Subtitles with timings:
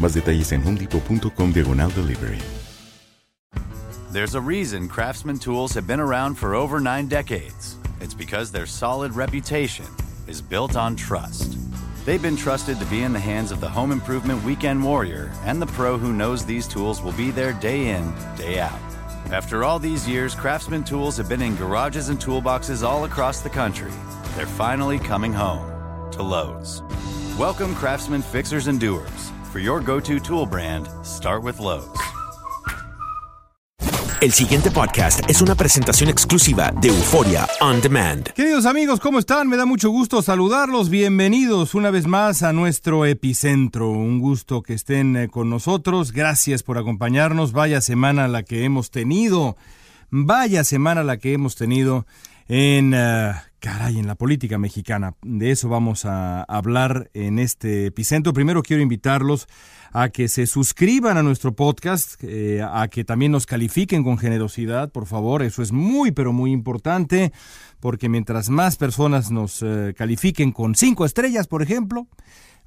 [0.00, 2.38] Más detalles en homedepot.com diagonal delivery.
[4.12, 7.76] There's a reason Craftsman tools have been around for over nine decades.
[7.98, 9.86] It's because their solid reputation
[10.26, 11.56] is built on trust.
[12.04, 15.62] They've been trusted to be in the hands of the home improvement weekend warrior and
[15.62, 18.78] the pro who knows these tools will be there day in, day out.
[19.30, 23.48] After all these years, Craftsman tools have been in garages and toolboxes all across the
[23.48, 23.92] country.
[24.36, 26.82] They're finally coming home to Lowe's.
[27.38, 29.32] Welcome, Craftsman fixers and doers.
[29.52, 31.86] For your go-to tool brand, start with Lowe's.
[34.22, 38.30] El siguiente podcast es una presentación exclusiva de Euforia On Demand.
[38.32, 39.48] Queridos amigos, ¿cómo están?
[39.48, 40.88] Me da mucho gusto saludarlos.
[40.88, 43.90] Bienvenidos una vez más a nuestro epicentro.
[43.90, 46.12] Un gusto que estén eh, con nosotros.
[46.12, 47.52] Gracias por acompañarnos.
[47.52, 49.58] Vaya semana la que hemos tenido.
[50.10, 52.06] Vaya semana la que hemos tenido
[52.54, 55.14] en, uh, caray, en la política mexicana.
[55.22, 58.34] De eso vamos a hablar en este epicentro.
[58.34, 59.48] Primero quiero invitarlos
[59.90, 64.92] a que se suscriban a nuestro podcast, eh, a que también nos califiquen con generosidad,
[64.92, 65.42] por favor.
[65.42, 67.32] Eso es muy, pero muy importante,
[67.80, 72.06] porque mientras más personas nos eh, califiquen con cinco estrellas, por ejemplo,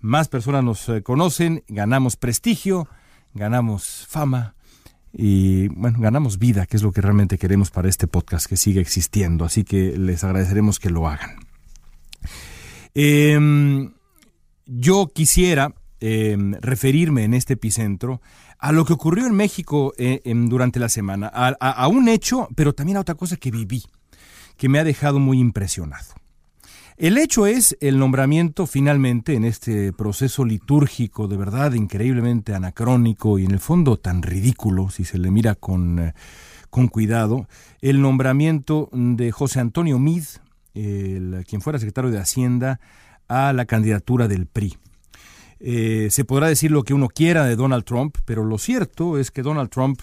[0.01, 2.87] más personas nos eh, conocen, ganamos prestigio,
[3.35, 4.55] ganamos fama,
[5.17, 8.81] y bueno, ganamos vida, que es lo que realmente queremos para este podcast que siga
[8.81, 9.45] existiendo.
[9.45, 11.37] Así que les agradeceremos que lo hagan.
[12.93, 13.89] Eh,
[14.65, 18.21] yo quisiera eh, referirme en este epicentro
[18.59, 22.49] a lo que ocurrió en México eh, en, durante la semana, a, a un hecho,
[22.55, 23.83] pero también a otra cosa que viví,
[24.57, 26.13] que me ha dejado muy impresionado.
[26.97, 33.43] El hecho es el nombramiento finalmente en este proceso litúrgico de verdad increíblemente anacrónico y
[33.43, 36.13] en el fondo tan ridículo si se le mira con, eh,
[36.69, 37.49] con cuidado,
[37.81, 40.23] el nombramiento de José Antonio Mid,
[40.73, 42.79] el, quien fuera secretario de Hacienda,
[43.27, 44.77] a la candidatura del PRI.
[45.59, 49.31] Eh, se podrá decir lo que uno quiera de Donald Trump, pero lo cierto es
[49.31, 49.99] que Donald Trump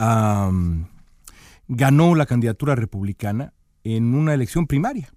[0.00, 0.86] um,
[1.68, 3.52] ganó la candidatura republicana
[3.84, 5.12] en una elección primaria.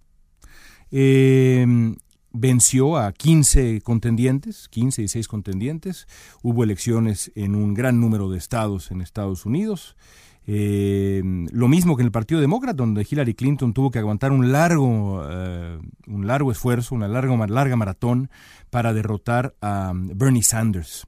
[0.91, 1.65] Eh,
[2.31, 6.07] venció a 15 contendientes, 15 y 6 contendientes.
[6.43, 9.95] Hubo elecciones en un gran número de estados en Estados Unidos.
[10.47, 14.51] Eh, lo mismo que en el Partido Demócrata, donde Hillary Clinton tuvo que aguantar un
[14.51, 18.29] largo, uh, un largo esfuerzo, una larga, larga maratón
[18.69, 21.07] para derrotar a Bernie Sanders.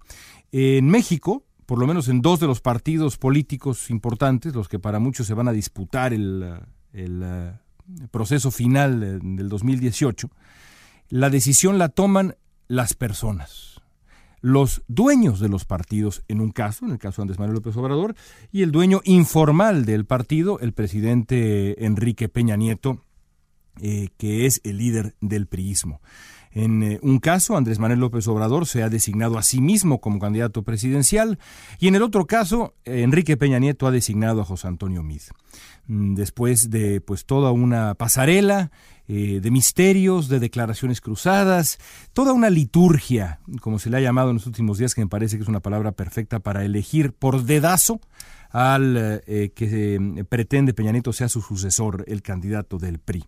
[0.52, 4.98] En México, por lo menos en dos de los partidos políticos importantes, los que para
[4.98, 6.60] muchos se van a disputar el,
[6.94, 7.67] el uh,
[8.12, 10.30] proceso final del 2018,
[11.10, 12.36] la decisión la toman
[12.68, 13.82] las personas,
[14.42, 17.76] los dueños de los partidos, en un caso, en el caso de Andrés Manuel López
[17.78, 18.16] Obrador,
[18.52, 23.04] y el dueño informal del partido, el presidente Enrique Peña Nieto,
[23.82, 26.02] eh, que es el líder del priismo.
[26.58, 30.18] En eh, un caso, Andrés Manuel López Obrador se ha designado a sí mismo como
[30.18, 31.38] candidato presidencial
[31.78, 35.22] y en el otro caso, Enrique Peña Nieto ha designado a José Antonio Mid.
[35.86, 38.72] Mm, después de pues toda una pasarela
[39.08, 41.78] eh, de misterios, de declaraciones cruzadas,
[42.14, 45.38] toda una liturgia, como se le ha llamado en los últimos días, que me parece
[45.38, 48.02] que es una palabra perfecta para elegir por dedazo
[48.50, 53.26] al eh, que pretende Peña Nieto sea su sucesor, el candidato del PRI.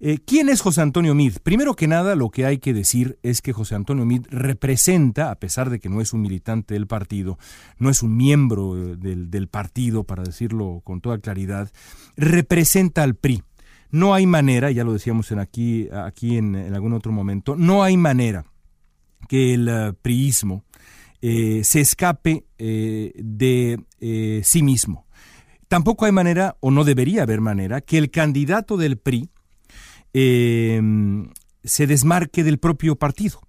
[0.00, 1.36] Eh, ¿Quién es José Antonio Mid?
[1.42, 5.36] Primero que nada, lo que hay que decir es que José Antonio Mid representa, a
[5.36, 7.38] pesar de que no es un militante del partido,
[7.78, 11.70] no es un miembro eh, del, partido, para decirlo con toda claridad,
[12.16, 13.42] representa al PRI.
[13.90, 17.96] No hay manera, ya lo decíamos en aquí, aquí en, algún otro momento, no hay
[17.96, 18.44] manera
[19.28, 20.64] que el uh, priismo
[21.22, 23.78] eh, se escape de
[24.42, 25.06] sí mismo.
[25.68, 29.30] Tampoco hay manera, o no debería haber manera, que el candidato del PRI
[30.14, 33.40] se desmarque del propio partido.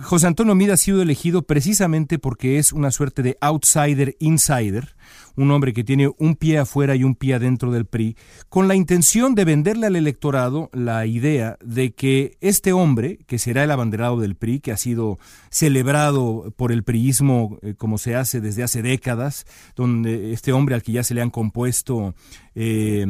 [0.00, 4.94] José Antonio Mida ha sido elegido precisamente porque es una suerte de outsider insider,
[5.40, 8.14] un hombre que tiene un pie afuera y un pie adentro del PRI,
[8.50, 13.64] con la intención de venderle al electorado la idea de que este hombre, que será
[13.64, 15.18] el abanderado del PRI, que ha sido
[15.50, 19.46] celebrado por el priismo eh, como se hace desde hace décadas,
[19.76, 22.14] donde este hombre al que ya se le han compuesto
[22.54, 23.06] eh,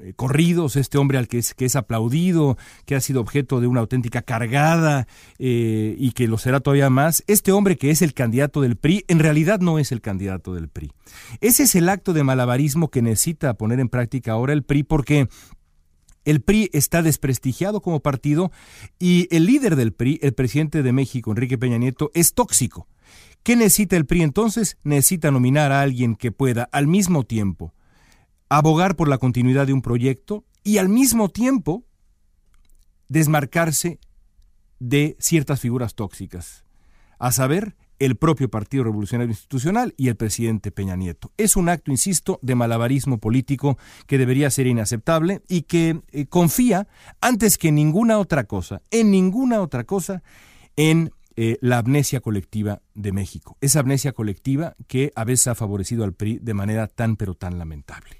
[0.00, 3.66] eh, corridos, este hombre al que es, que es aplaudido, que ha sido objeto de
[3.66, 5.06] una auténtica cargada
[5.38, 9.04] eh, y que lo será todavía más, este hombre que es el candidato del PRI,
[9.08, 10.90] en realidad no es el candidato del PRI.
[11.44, 15.28] Ese es el acto de malabarismo que necesita poner en práctica ahora el PRI porque
[16.24, 18.50] el PRI está desprestigiado como partido
[18.98, 22.88] y el líder del PRI, el presidente de México, Enrique Peña Nieto, es tóxico.
[23.42, 24.78] ¿Qué necesita el PRI entonces?
[24.84, 27.74] Necesita nominar a alguien que pueda al mismo tiempo
[28.48, 31.84] abogar por la continuidad de un proyecto y al mismo tiempo
[33.10, 33.98] desmarcarse
[34.78, 36.64] de ciertas figuras tóxicas,
[37.18, 41.32] a saber, el propio Partido Revolucionario Institucional y el presidente Peña Nieto.
[41.36, 46.88] Es un acto, insisto, de malabarismo político que debería ser inaceptable y que eh, confía,
[47.20, 50.22] antes que ninguna otra cosa, en ninguna otra cosa,
[50.76, 53.56] en eh, la amnesia colectiva de México.
[53.60, 57.58] Esa amnesia colectiva que a veces ha favorecido al PRI de manera tan pero tan
[57.58, 58.18] lamentable.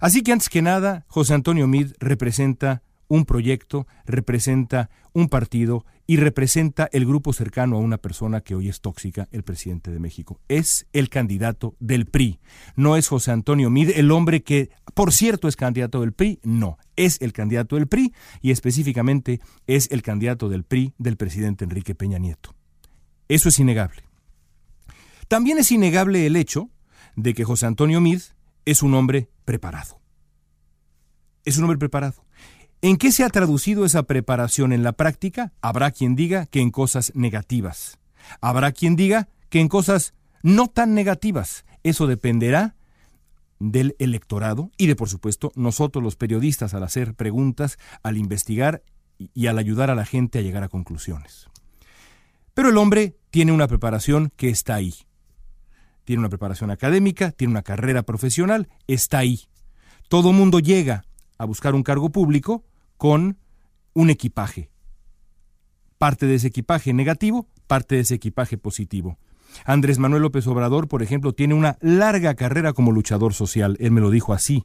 [0.00, 6.16] Así que antes que nada, José Antonio Mid representa un proyecto, representa un partido y
[6.16, 10.40] representa el grupo cercano a una persona que hoy es tóxica, el presidente de México.
[10.48, 12.40] Es el candidato del PRI.
[12.76, 16.40] No es José Antonio Mid, el hombre que, por cierto, es candidato del PRI.
[16.42, 18.12] No, es el candidato del PRI
[18.42, 22.54] y específicamente es el candidato del PRI del presidente Enrique Peña Nieto.
[23.28, 24.02] Eso es innegable.
[25.28, 26.70] También es innegable el hecho
[27.16, 28.20] de que José Antonio Mid
[28.66, 30.00] es un hombre preparado.
[31.44, 32.23] Es un hombre preparado.
[32.84, 35.54] ¿En qué se ha traducido esa preparación en la práctica?
[35.62, 37.98] Habrá quien diga que en cosas negativas.
[38.42, 41.64] Habrá quien diga que en cosas no tan negativas.
[41.82, 42.74] Eso dependerá
[43.58, 48.82] del electorado y de, por supuesto, nosotros los periodistas al hacer preguntas, al investigar
[49.16, 51.48] y al ayudar a la gente a llegar a conclusiones.
[52.52, 54.94] Pero el hombre tiene una preparación que está ahí
[56.04, 59.48] tiene una preparación académica, tiene una carrera profesional, está ahí.
[60.10, 61.06] Todo mundo llega
[61.38, 62.62] a buscar un cargo público
[62.96, 63.38] con
[63.92, 64.70] un equipaje.
[65.98, 69.18] Parte de ese equipaje negativo, parte de ese equipaje positivo.
[69.64, 73.76] Andrés Manuel López Obrador, por ejemplo, tiene una larga carrera como luchador social.
[73.80, 74.64] Él me lo dijo así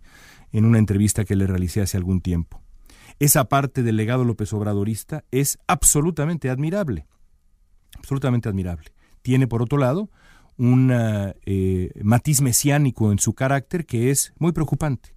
[0.51, 2.61] en una entrevista que le realicé hace algún tiempo.
[3.19, 7.05] Esa parte del legado López Obradorista es absolutamente admirable.
[7.97, 8.91] Absolutamente admirable.
[9.21, 10.09] Tiene, por otro lado,
[10.57, 15.15] un eh, matiz mesiánico en su carácter que es muy preocupante.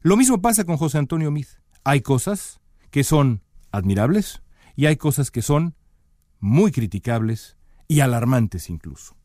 [0.00, 1.46] Lo mismo pasa con José Antonio Mid.
[1.84, 4.42] Hay cosas que son admirables
[4.76, 5.74] y hay cosas que son
[6.40, 7.56] muy criticables
[7.88, 9.16] y alarmantes incluso.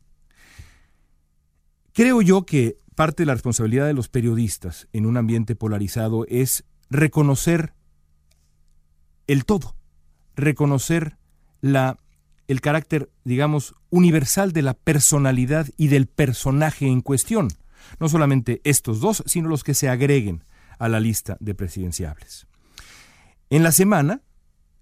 [1.92, 6.64] Creo yo que parte de la responsabilidad de los periodistas en un ambiente polarizado es
[6.90, 7.74] reconocer
[9.26, 9.74] el todo,
[10.34, 11.18] reconocer
[11.60, 11.98] la
[12.48, 17.48] el carácter, digamos, universal de la personalidad y del personaje en cuestión.
[18.00, 20.44] No solamente estos dos, sino los que se agreguen
[20.78, 22.46] a la lista de presidenciables.
[23.50, 24.22] En la semana,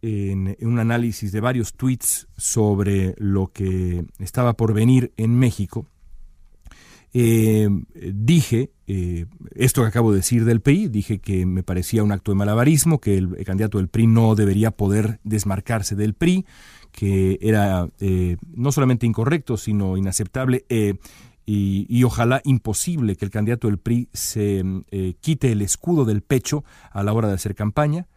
[0.02, 5.86] en un análisis de varios tweets sobre lo que estaba por venir en México,
[7.18, 7.68] eh,
[8.12, 9.24] dije, eh,
[9.54, 13.00] esto que acabo de decir del PRI, dije que me parecía un acto de malabarismo,
[13.00, 16.44] que el, candidato del PRI no debería poder desmarcarse del PRI,
[16.92, 20.66] que era eh, no solamente incorrecto, sino inaceptable
[21.48, 24.64] y, ojalá imposible que el candidato del PRI se
[25.20, 28.08] quite el escudo del pecho a la hora de hacer campaña.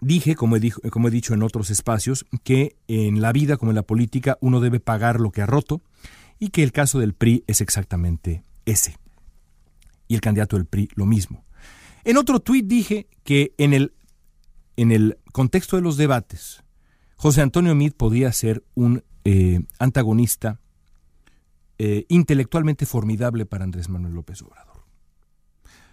[0.00, 3.70] Dije, como he, dicho, como he dicho en otros espacios, que en la vida como
[3.70, 5.82] en la política uno debe pagar lo que ha roto
[6.38, 8.96] y que el caso del PRI es exactamente ese.
[10.08, 11.44] Y el candidato del PRI lo mismo.
[12.02, 13.92] En otro tuit dije que en el,
[14.76, 16.64] en el contexto de los debates,
[17.16, 20.60] José Antonio Mid podía ser un eh, antagonista
[21.82, 24.84] eh, intelectualmente formidable para Andrés Manuel López Obrador.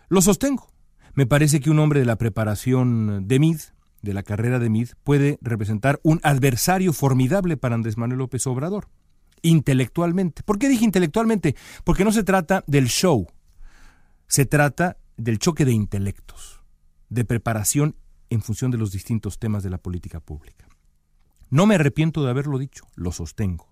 [0.10, 0.68] Lo sostengo.
[1.14, 3.60] Me parece que un hombre de la preparación de MID,
[4.02, 8.90] de la carrera de MID, puede representar un adversario formidable para Andrés Manuel López Obrador,
[9.44, 10.44] intelectualmente.
[10.44, 11.56] ¿Por qué dije intelectualmente?
[11.86, 13.26] Porque no se trata del show,
[14.28, 16.60] se trata del choque de intelectos,
[17.08, 17.96] de preparación
[18.30, 20.68] en función de los distintos temas de la política pública.
[21.50, 23.70] No me arrepiento de haberlo dicho, lo sostengo.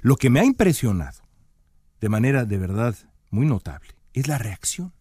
[0.00, 1.24] Lo que me ha impresionado,
[2.04, 2.94] de manera de verdad
[3.30, 4.92] muy notable, es la reacción.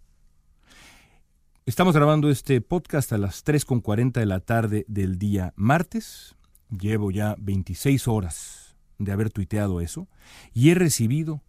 [1.66, 6.38] Estamos grabando este podcast a las 3.40 de la tarde del día martes.
[6.70, 10.08] Llevo ya 26 horas de haber tuiteado eso
[10.54, 11.44] y he recibido,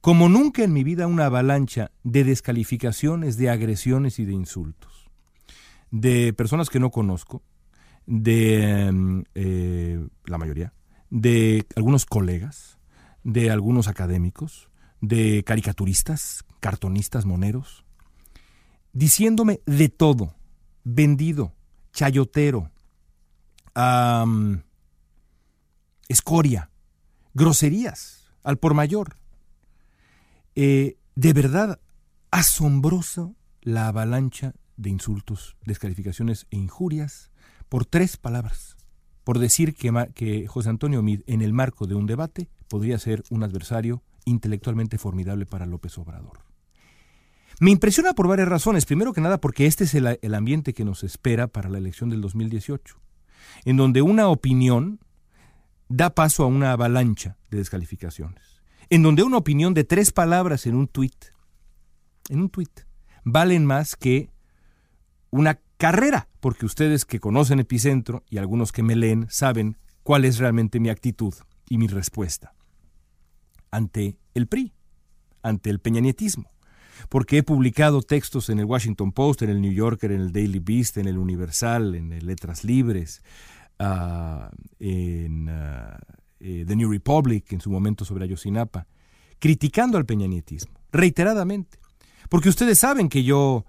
[0.00, 5.10] como nunca en mi vida, una avalancha de descalificaciones, de agresiones y de insultos.
[5.90, 7.42] De personas que no conozco,
[8.06, 8.90] de
[9.34, 10.72] eh, la mayoría,
[11.10, 12.78] de algunos colegas,
[13.22, 14.67] de algunos académicos,
[15.00, 17.84] de caricaturistas, cartonistas, moneros,
[18.92, 20.34] diciéndome de todo,
[20.84, 21.54] vendido,
[21.92, 22.70] chayotero,
[26.08, 26.70] escoria,
[27.34, 29.16] groserías, al por mayor.
[30.54, 31.80] Eh, de verdad,
[32.30, 37.30] asombroso la avalancha de insultos, descalificaciones e injurias
[37.68, 38.76] por tres palabras,
[39.24, 43.22] por decir que, que José Antonio Mid en el marco de un debate podría ser
[43.30, 46.40] un adversario intelectualmente formidable para López Obrador.
[47.60, 48.86] Me impresiona por varias razones.
[48.86, 52.20] Primero que nada porque este es el, ambiente que nos espera para la elección del
[52.20, 53.00] 2018,
[53.64, 55.00] en donde una opinión
[55.88, 60.76] da paso a una avalancha de descalificaciones, en donde una opinión de tres palabras en
[60.76, 61.16] un tuit,
[62.28, 62.82] en un tuit,
[63.24, 64.30] valen más que
[65.30, 70.38] una carrera, porque ustedes que conocen Epicentro y algunos que me leen saben cuál es
[70.38, 71.34] realmente mi actitud
[71.68, 72.54] y mi respuesta
[73.70, 74.72] ante el PRI,
[75.42, 76.50] ante el peñanietismo
[77.08, 80.58] porque he publicado textos en el Washington Post, en el New Yorker, en el Daily
[80.58, 83.22] Beast, en el Universal, en el Letras Libres,
[83.78, 85.98] ah, en ah,
[86.40, 88.86] eh, The New Republic, en su momento sobre Ayotzinapa,
[89.38, 91.78] criticando al peñanietismo, reiteradamente.
[92.28, 93.64] Porque ustedes saben que yo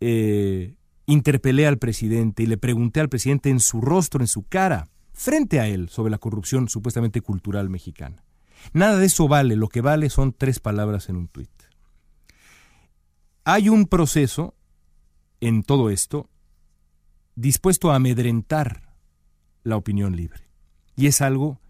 [0.00, 0.74] eh,
[1.06, 5.60] interpelé al presidente y le pregunté al presidente en su rostro, en su cara, frente
[5.60, 8.24] a él, sobre la corrupción supuestamente cultural mexicana.
[8.72, 11.50] Nada de eso vale, lo que vale son tres palabras en un tuit.
[13.44, 14.54] Hay un proceso
[15.40, 16.28] en todo esto
[17.34, 18.94] dispuesto a amedrentar
[19.62, 20.48] la opinión libre.
[20.96, 21.60] Y es algo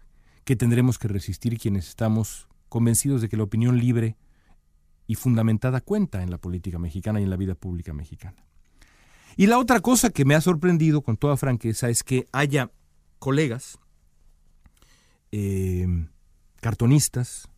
[0.43, 4.17] que tendremos que resistir quienes estamos convencidos de que la opinión libre
[5.07, 8.45] y fundamentada cuenta en la política mexicana y en la vida pública mexicana.
[9.37, 12.71] Y la otra cosa que me ha sorprendido con toda franqueza es que haya
[13.19, 13.77] colegas,
[15.31, 15.87] eh,
[16.61, 17.49] cartonistas,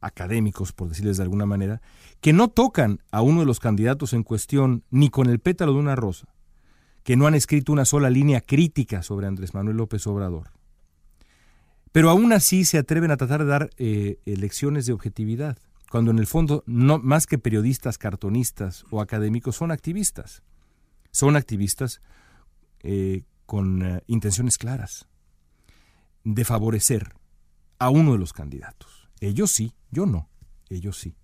[0.00, 1.80] académicos, por decirles de alguna manera,
[2.20, 5.78] que no tocan a uno de los candidatos en cuestión ni con el pétalo de
[5.78, 6.28] una rosa,
[7.02, 10.50] que no han escrito una sola línea crítica sobre Andrés Manuel López Obrador.
[11.90, 15.58] Pero aún así se atreven a tratar de dar eh, lecciones de objetividad,
[15.90, 20.42] cuando en el fondo, no, más que periodistas, cartonistas o académicos, son activistas.
[21.10, 22.00] Son activistas
[22.80, 25.06] eh, con eh, intenciones claras
[26.24, 27.12] de favorecer
[27.82, 29.08] a uno de los candidatos.
[29.18, 30.28] Ellos sí, yo no,
[30.68, 31.16] ellos sí.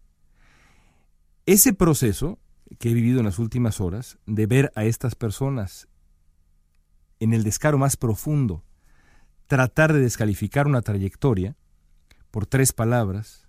[1.46, 2.40] Ese proceso
[2.80, 5.86] que he vivido en las últimas horas, de ver a estas personas
[7.20, 8.64] en el descaro más profundo,
[9.46, 11.56] tratar de descalificar una trayectoria
[12.32, 13.46] por tres palabras,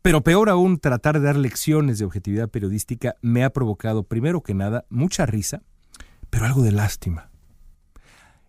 [0.00, 4.54] pero peor aún tratar de dar lecciones de objetividad periodística, me ha provocado, primero que
[4.54, 5.62] nada, mucha risa,
[6.30, 7.30] pero algo de lástima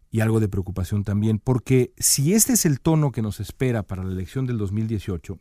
[0.10, 4.04] y algo de preocupación también, porque si este es el tono que nos espera para
[4.04, 5.40] la elección del 2018,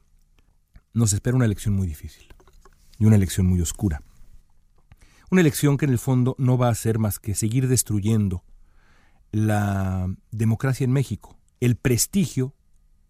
[0.93, 2.27] nos espera una elección muy difícil
[2.99, 4.03] y una elección muy oscura.
[5.31, 8.45] Una elección que en el fondo no va a hacer más que seguir destruyendo
[9.33, 12.55] la democracia en México, el prestigio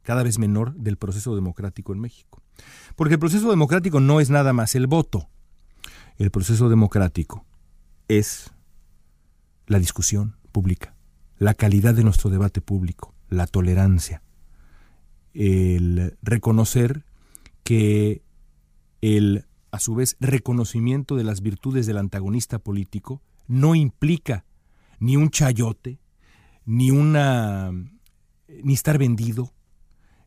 [0.03, 2.43] cada vez menor del proceso democrático en México.
[2.95, 5.29] Porque el proceso democrático no es nada más el voto.
[6.17, 7.45] El proceso democrático
[8.09, 8.51] es
[9.67, 10.96] la discusión pública,
[11.39, 14.23] la calidad de nuestro debate público, la tolerancia,
[15.35, 17.05] el reconocer
[17.63, 18.23] que
[19.03, 24.45] el, a su vez, reconocimiento de las virtudes del antagonista político no implica
[24.99, 26.01] ni un chayote,
[26.65, 27.71] ni una
[28.63, 29.53] ni estar vendido,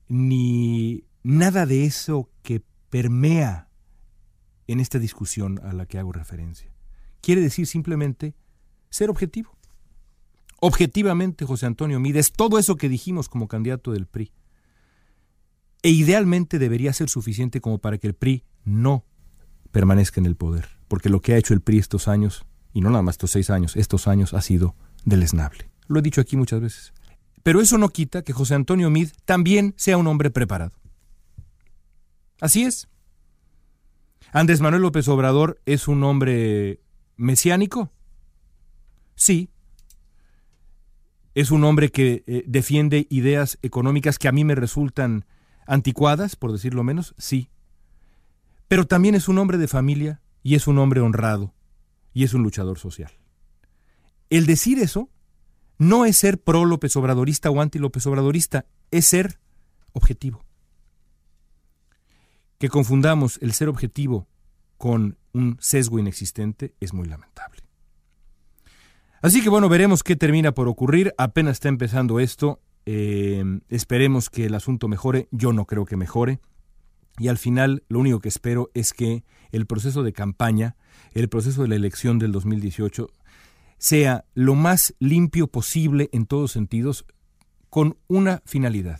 [0.07, 3.69] ni nada de eso que permea
[4.67, 6.73] en esta discusión a la que hago referencia.
[7.21, 8.35] Quiere decir simplemente
[8.89, 9.57] ser objetivo.
[10.61, 14.31] Objetivamente, José Antonio Mides, todo eso que dijimos como candidato del PRI,
[15.81, 19.05] e idealmente debería ser suficiente como para que el PRI no
[19.71, 20.67] permanezca en el poder.
[20.89, 23.51] porque lo que ha hecho el PRI estos años, y no nada más estos seis
[23.51, 24.75] años, estos años ha sido
[25.05, 25.69] deleznable.
[25.87, 26.93] Lo he dicho aquí muchas veces.
[27.43, 30.71] Pero eso no quita que José Antonio Mid también sea un hombre preparado.
[32.41, 32.87] Así es.
[34.31, 36.81] Andrés Manuel López Obrador es un hombre
[37.17, 37.91] mesiánico.
[39.15, 39.49] Sí.
[41.39, 45.23] Es un hombre que eh, defiende ideas económicas que a mí me resultan
[45.65, 47.15] anticuadas, por decirlo menos.
[47.17, 47.49] Sí.
[48.67, 51.53] Pero también es un hombre de familia y es un hombre honrado
[52.13, 53.13] y es un luchador social.
[54.29, 55.09] El decir eso
[55.77, 59.39] no es ser pro López Obradorista o anti López Obradorista, es ser
[59.93, 60.43] objetivo.
[62.57, 64.27] Que confundamos el ser objetivo
[64.77, 67.68] con un sesgo inexistente es muy lamentable.
[69.21, 71.13] Así que bueno, veremos qué termina por ocurrir.
[71.17, 72.61] Apenas está empezando esto.
[72.85, 75.27] Eh, esperemos que el asunto mejore.
[75.31, 76.39] Yo no creo que mejore.
[77.17, 80.77] Y al final lo único que espero es que el proceso de campaña,
[81.13, 83.09] el proceso de la elección del 2018,
[83.77, 87.05] sea lo más limpio posible en todos sentidos,
[87.69, 88.99] con una finalidad,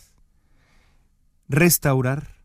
[1.47, 2.39] restaurar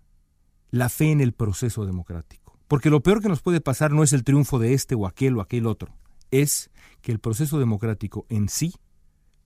[0.71, 2.59] la fe en el proceso democrático.
[2.69, 5.37] Porque lo peor que nos puede pasar no es el triunfo de este o aquel
[5.37, 5.95] o aquel otro,
[6.43, 8.75] es que el proceso democrático en sí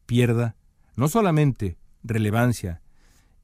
[0.07, 0.57] pierda
[0.97, 2.83] no solamente relevancia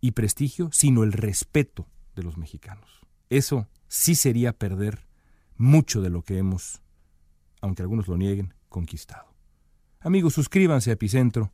[0.00, 3.00] y prestigio, sino el respeto de los mexicanos.
[3.30, 5.06] Eso sí sería perder
[5.56, 6.82] mucho de lo que hemos,
[7.60, 9.34] aunque algunos lo nieguen, conquistado.
[10.00, 11.52] Amigos, suscríbanse a Epicentro.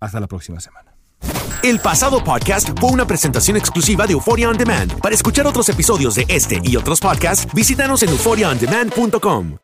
[0.00, 0.94] Hasta la próxima semana.
[1.62, 5.00] El pasado podcast fue una presentación exclusiva de Euphoria On Demand.
[5.00, 9.63] Para escuchar otros episodios de este y otros podcasts, visítanos en euphoriaondemand.com.